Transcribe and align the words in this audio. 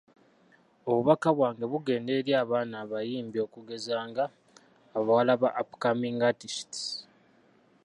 Obubaka 0.89 1.27
bwange 1.37 1.65
bugenda 1.71 2.09
eri 2.19 2.31
abaana 2.43 2.75
abayimbi 2.83 3.37
okugeza 3.45 3.95
nga, 4.09 4.23
abawala 4.97 5.33
ba 5.41 5.49
‘upcoming 5.61 6.19
artistes’. 6.29 6.83